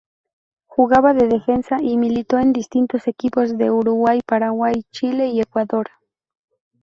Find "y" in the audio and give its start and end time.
1.79-1.95, 5.27-5.39